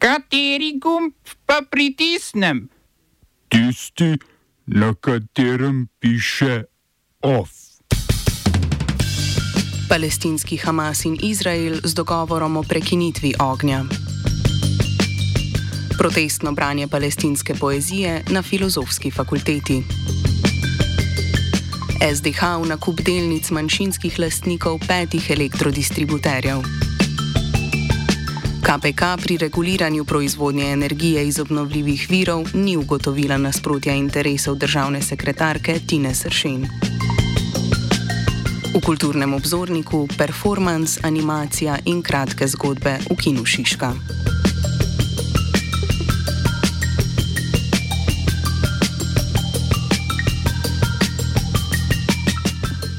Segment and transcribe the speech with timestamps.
[0.00, 1.12] Kateri gumb
[1.44, 2.68] pa pritisnem?
[3.48, 4.16] Tisti,
[4.66, 6.64] na katerem piše
[7.20, 7.50] OF.
[9.88, 13.84] Palestinski Hamas in Izrael z dogovorom o prekinitvi ognja.
[15.98, 19.82] Protestno branje palestinske poezije na filozofski fakulteti.
[22.14, 26.89] SDH v nakup delnic manjšinskih lastnikov petih elektrodistributerjev.
[28.62, 36.14] KPK pri reguliranju proizvodnje energije iz obnovljivih virov ni ugotovila nasprotja interesov državne sekretarke Tine
[36.14, 36.66] Sršen.
[38.74, 43.92] V kulturnem obzorniku performance, animacija in kratke zgodbe v Kinu Šiška.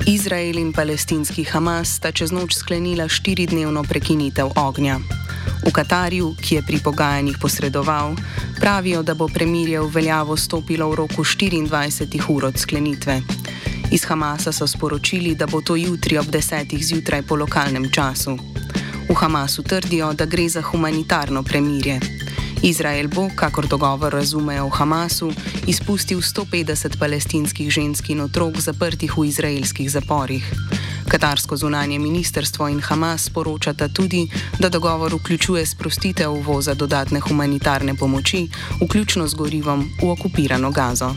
[0.08, 5.21] Izrael in palestinski Hamas sta čez noč sklenila štiridnevno prekinitev ognja.
[5.62, 8.16] V Katarju, ki je pri pogajanjih posredoval,
[8.60, 11.70] pravijo, da bo premirje v veljavo stopilo v roku 24
[12.30, 13.22] ur od sklenitve.
[13.92, 16.84] Iz Hamasa so sporočili, da bo to jutri ob 10.
[16.84, 18.38] zjutraj po lokalnem času.
[19.10, 22.00] V Hamasu trdijo, da gre za humanitarno premirje.
[22.64, 25.32] Izrael bo, kakor dogovor razumejo v Hamasu,
[25.68, 30.46] izpustil 150 palestinskih žensk in otrok zaprtih v izraelskih zaporih.
[31.12, 34.28] Katarsko zunanje ministrstvo in Hamas poročata tudi,
[34.60, 38.48] da dogovor vključuje sprostitev uvoza dodatne humanitarne pomoči,
[38.84, 41.12] vključno z gorivom v okupirano gazo.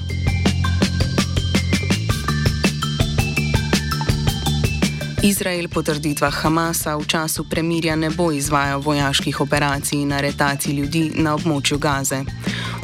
[5.24, 11.16] Izrael po trditvah Hamasa v času premirja ne bo izvajal vojaških operacij in aretacij ljudi
[11.16, 12.20] na območju Gaze.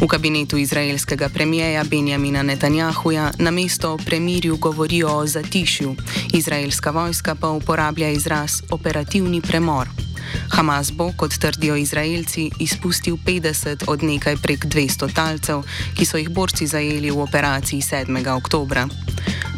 [0.01, 5.97] V kabinetu izraelskega premijeja Benjamina Netanjahuja na mesto o premirju govorijo o zatišju,
[6.33, 10.10] izraelska vojska pa uporablja izraz operativni premor.
[10.51, 15.63] Hamas bo, kot trdijo Izraelci, izpustil 50 od nekaj prek 200 talcev,
[15.95, 18.37] ki so jih borci zajeli v operaciji 7.
[18.37, 18.89] oktobra.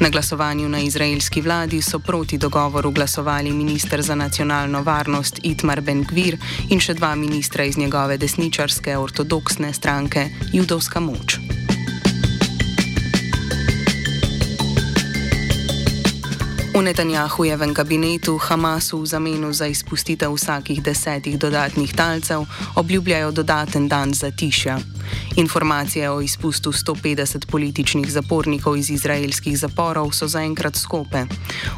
[0.01, 6.37] Na glasovanju na izraelski vladi so proti dogovoru glasovali ministr za nacionalno varnost Itmar Ben-Gvir
[6.71, 11.52] in še dva ministra iz njegove desničarske ortodoksne stranke Judovska moč.
[16.83, 22.43] V Netanjahujevem kabinetu Hamasu v zameno za izpustitev vsakih desetih dodatnih talcev
[22.75, 24.79] obljubljajo dodaten dan zatišja.
[25.37, 31.23] Informacije o izpustu 150 političnih zapornikov iz izraelskih zaporov so zaenkrat skope.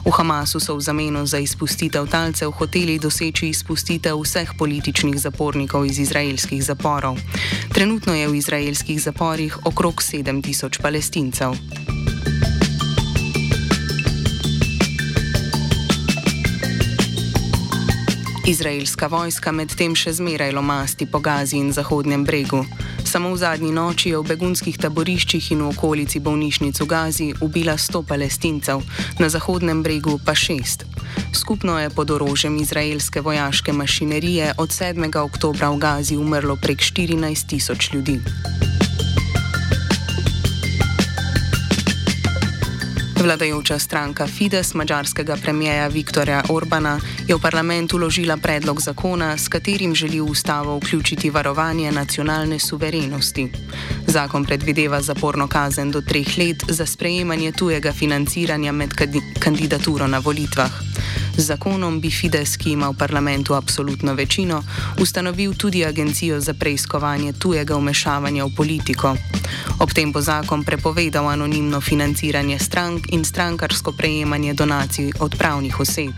[0.07, 5.99] V Hamasu so v zameno za izpustitev talcev hoteli doseči izpustitev vseh političnih zapornikov iz
[5.99, 7.21] izraelskih zaporov.
[7.77, 11.53] Trenutno je v izraelskih zaporih okrog 7000 palestincev.
[18.45, 22.61] Izraelska vojska medtem še zmeraj lomasti po Gazi in Zahodnem bregu.
[23.01, 27.81] Samo v zadnji noči je v begunskih taboriščih in v okolici bolnišnic v Gazi ubila
[27.81, 28.85] 100 palestincev,
[29.17, 30.85] na Zahodnem bregu pa 6.
[31.33, 35.09] Skupno je pod orožjem izraelske vojaške mašinerije od 7.
[35.25, 38.21] oktobra v Gazi umrlo prek 14 tisoč ljudi.
[43.25, 49.95] Vladajoča stranka Fides mađarskega premijeja Viktorja Orbana je v parlament uložila predlog zakona, s katerim
[49.95, 53.49] želi v ustavo vključiti varovanje nacionalne suverenosti.
[54.07, 58.91] Zakon predvideva zaporno kazen do treh let za sprejemanje tujega financiranja med
[59.41, 60.71] kandidaturo na volitvah.
[61.37, 64.63] Z zakonom bi Fides, ki ima v parlamentu absolutno večino,
[65.01, 69.17] ustanovil tudi agencijo za preiskovanje tujega vmešavanja v politiko.
[69.79, 76.15] Ob tem bo zakon prepovedal anonimno financiranje strank in strankarsko prejemanje donacij od pravnih oseb.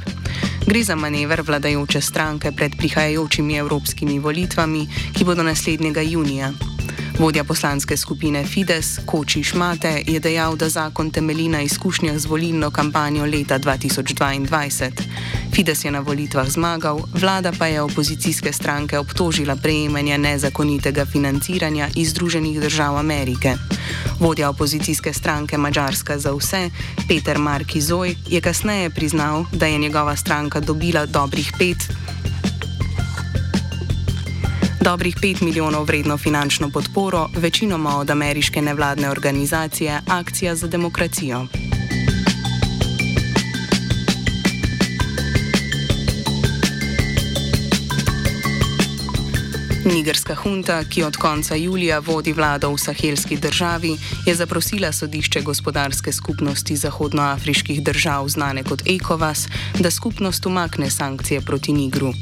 [0.67, 6.76] Gre za manever vladajoče stranke pred prihajajočimi evropskimi volitvami, ki bodo naslednjega junija.
[7.19, 12.71] Vodja poslanske skupine Fides, Koči Šmate, je dejal, da zakon temelji na izkušnjah z volilno
[12.71, 14.91] kampanjo leta 2022.
[15.55, 22.11] Fides je na volitvah zmagal, vlada pa je opozicijske stranke obtožila prejemanja nezakonitega financiranja iz
[22.11, 23.57] Združenih držav Amerike.
[24.21, 26.71] Vodja opozicijske stranke Mačarska za vse,
[27.09, 32.06] Peter Markizoj, je kasneje priznal, da je njegova stranka dobila dobrih pet
[34.87, 41.47] dobrih 5 milijonov vredno finančno podporo, večinoma od ameriške nevladne organizacije Akcija za demokracijo.
[49.85, 53.97] Nigerska hunta, ki od konca julija vodi vlado v sahelski državi,
[54.27, 59.49] je zaprosila sodišče gospodarske skupnosti zahodnoafriških držav, znane kot ECOWAS,
[59.81, 62.13] da skupnost umakne sankcije proti Nigru.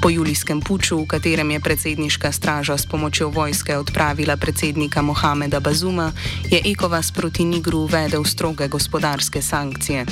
[0.00, 6.12] Po julijskem puču, v katerem je predsedniška straža s pomočjo vojske odpravila predsednika Mohameda Bazuma,
[6.50, 10.06] je Ekovas proti Nigru uvedel stroge gospodarske sankcije.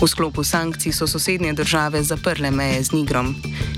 [0.00, 3.36] V sklopu sankcij so sosednje države zaprle meje z Nigrom.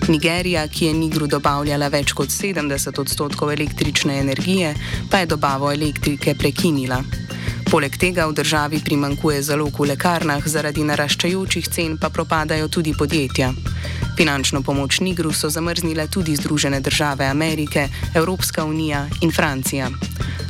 [0.09, 4.75] Nigerija, ki je Nigru dobavljala več kot 70 odstotkov električne energije,
[5.11, 7.03] pa je dobavo elektrike prekinila.
[7.71, 13.53] Poleg tega v državi primankuje zalog v lekarnah, zaradi naraščajočih cen pa propadajo tudi podjetja.
[14.19, 19.91] Finančno pomoč Nigru so zamrznile tudi Združene države Amerike, Evropska unija in Francija.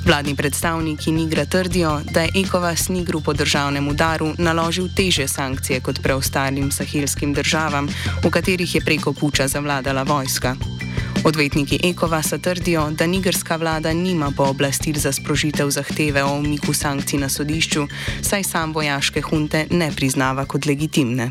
[0.07, 6.01] Vladni predstavniki Nigra trdijo, da je Ekovas Nigru po državnem udaru naložil teže sankcije kot
[6.03, 7.89] preostalim sahelskim državam,
[8.25, 10.57] v katerih je preko puča zavladala vojska.
[11.25, 17.29] Odvetniki Ekovasa trdijo, da nigerska vlada nima pooblastil za sprožitev zahteve o umiku sankcij na
[17.29, 17.87] sodišču,
[18.23, 21.31] saj sam vojaške hunte ne priznava kot legitimne.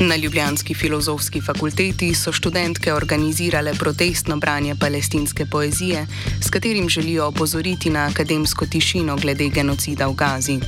[0.00, 6.06] Na Ljubljanski filozofski fakulteti so študentke organizirale protestno branje palestinske poezije,
[6.40, 10.60] s katerim želijo opozoriti na akademsko tišino glede genocida v Gazi.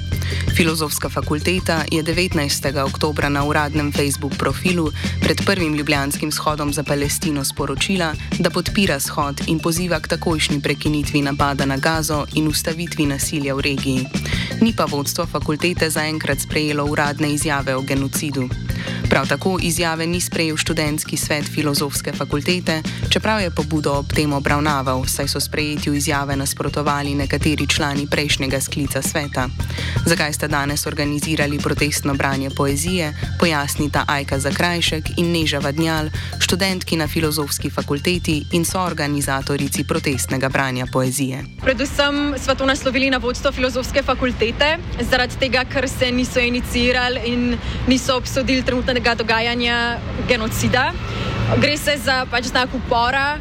[0.57, 2.85] Filozofska fakulteta je 19.
[2.85, 4.91] oktober na uradnem Facebook profilu
[5.21, 11.23] pred prvim ljubljanskim shodom za Palestino sporočila, da podpira shod in poziva k takojšnji prekinitvi
[11.23, 14.07] napada na Gazo in ustavitvi nasilja v regiji.
[14.61, 18.49] Ni pa vodstvo fakultete zaenkrat sprejelo uradne izjave o genocidu.
[19.11, 25.07] Prav tako izjave ni sprejel študentski svet filozofske fakultete, čeprav je pobudo ob tem obravnaval,
[25.07, 29.49] saj so sprejetju izjave nasprotovali nekateri člani prejšnjega sklica sveta.
[30.07, 37.09] Zakaj ste danes organizirali protestno branje poezije, pojasnita Ajka Zakrajšek in Neža Vadnjal, študentki na
[37.09, 41.45] filozofski fakulteti in soorganizatorici protestnega branja poezije.
[41.63, 44.48] Predvsem smo to naslovili na vodstvo filozofske fakultete,
[45.11, 49.99] zaradi tega, ker se niso inicirali in niso obsodili trenutnega dogajanja
[50.29, 50.93] genocida.
[51.61, 53.39] Gre se za pač znak upora,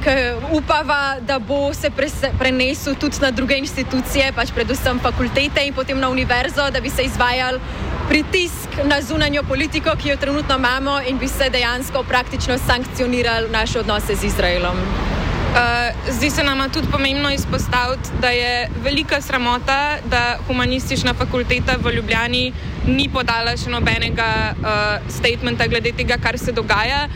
[0.00, 0.16] ki
[0.56, 1.90] upava, da bo se
[2.38, 7.04] prenesel tudi na druge institucije, pač predvsem fakultete in potem na univerzo, da bi se
[7.04, 7.60] izvajal
[8.08, 13.80] pritisk na zunanjo politiko, ki jo trenutno imamo in bi se dejansko praktično sankcioniral naše
[13.80, 15.19] odnose z Izraelom.
[15.50, 21.90] Uh, zdi se nam tudi pomembno izpostaviti, da je velika sramota, da humanistična fakulteta v
[21.92, 22.52] Ljubljani
[22.86, 27.08] ni podala še nobenega uh, statementa glede tega, kar se dogaja.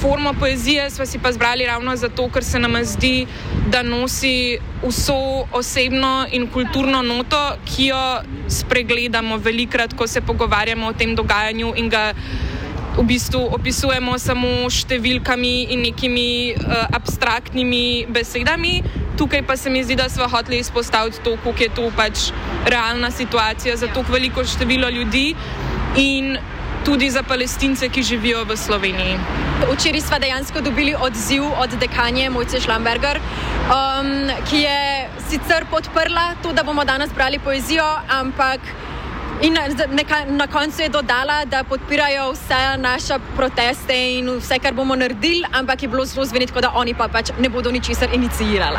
[0.00, 3.26] Formo poezije smo si pa zbrali ravno zato, ker se nam zdi,
[3.70, 8.02] da nosi vso osebno in kulturno noto, ki jo
[8.48, 12.12] spregledamo velikrat, ko se pogovarjamo o tem dogajanju in ga
[12.96, 18.80] v bistvu opisujemo samo številkami in nekimi uh, abstraktnimi besedami.
[19.20, 22.30] Tukaj pa se mi zdi, da smo hoteli izpostaviti to, kako je to pač
[22.64, 25.34] realna situacija za tako veliko število ljudi
[26.00, 26.36] in
[26.86, 29.18] tudi za palestince, ki živijo v Sloveniji.
[29.72, 34.80] Včeraj smo dejansko dobili odziv od dekanje Mojce Šlamberger, um, ki je
[35.28, 38.60] sicer podprla to, da bomo danes brali poezijo, ampak.
[39.42, 39.58] In
[39.90, 45.44] neka, na koncu je dodala, da podpirajo vse naše proteste in vse, kar bomo naredili,
[45.52, 48.76] ampak je bilo zelo zveneti, da oni pa pač ne bodo ničesar inicirali.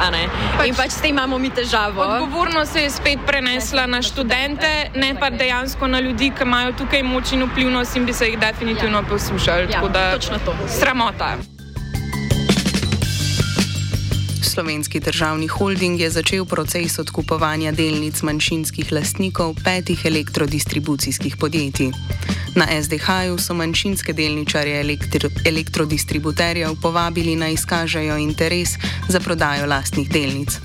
[0.57, 2.01] Pač, in pač s tem imamo mi težavo.
[2.01, 7.03] Odgovornost se je spet prenesla na študente, ne pa dejansko na ljudi, ki imajo tukaj
[7.03, 9.05] moč in vplivnost in bi se jih definitivno ja.
[9.09, 9.67] poslušali.
[9.71, 10.55] Ja, točno to.
[10.79, 11.56] Sramota.
[14.57, 21.91] Slovenski državni holding je začel proces odkupovanja delnic manjšinskih lastnikov petih elektrodistribucijskih podjetij.
[22.55, 28.69] Na SDH-ju so manjšinske delničarje elektro elektrodistributerjev povabili naj izkažejo interes
[29.09, 30.57] za prodajo lastnih delnic.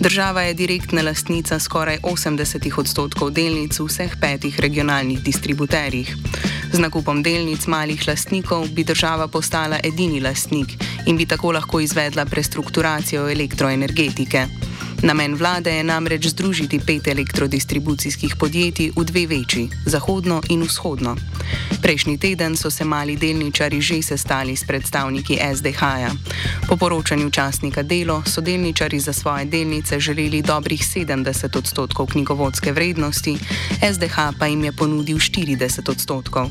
[0.00, 6.16] Država je direktna lastnica skoraj 80 odstotkov delnic v vseh petih regionalnih distributerjih.
[6.72, 10.74] Z nakupom delnic malih lastnikov bi država postala edini lastnik
[11.06, 14.46] in bi tako lahko izvedla prestrukturacijo elektroenergetike.
[15.04, 21.16] Namen vlade je namreč združiti pet elektrodistribucijskih podjetij v dve večji, zahodno in vzhodno.
[21.82, 26.08] Prejšnji teden so se mali delničari že sestali s predstavniki SDH-ja.
[26.68, 33.36] Po poročanju časnika Delo so delničari za svoje delnice želeli dobrih 70 odstotkov knjigovodske vrednosti,
[33.92, 36.48] SDH pa jim je ponudil 40 odstotkov.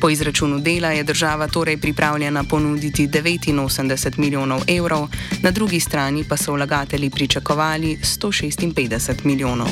[0.00, 5.08] Po izračunu dela je država torej pripravljena ponuditi 89 milijonov evrov,
[5.42, 9.68] na drugi strani pa so vlagatelji pričakovali 156 milijonov.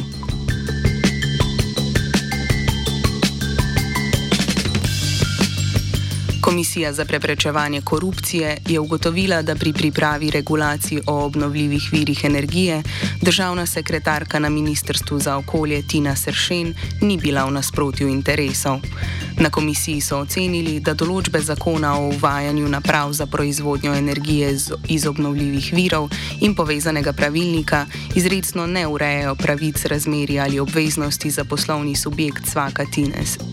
[6.48, 12.82] Komisija za preprečevanje korupcije je ugotovila, da pri pripravi regulacij o obnovljivih virih energije
[13.22, 18.80] državna sekretarka na Ministrstvu za okolje Tina Sršen ni bila v nasprotju interesov.
[19.38, 24.50] Na komisiji so ocenili, da določbe zakona o uvajanju naprav za proizvodnjo energije
[24.88, 26.08] iz obnovljivih virov
[26.40, 27.84] in povezanega pravilnika
[28.18, 32.84] izredno ne urejajo pravic, razmeri ali obveznosti za poslovni subjekt Svaka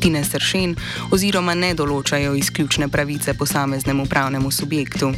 [0.01, 0.75] Tine Sršen
[1.11, 5.13] oziroma ne določajo izključne pravice posameznemu pravnemu subjektu.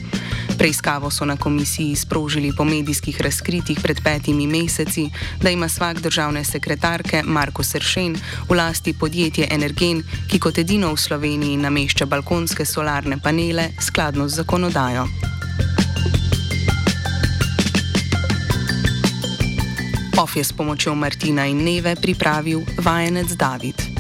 [0.58, 5.10] Preiskavo so na komisiji sprožili po medijskih razkritjih pred petimi meseci,
[5.42, 8.18] da ima svak državne sekretarke Marko Sršen
[8.50, 14.42] v lasti podjetje Energen, ki kot edino v Sloveniji namešča balkonske solarne panele skladno z
[14.42, 15.04] zakonodajo.
[20.18, 23.97] Of je s pomočjo Martina in Neve pripravil vajenec David.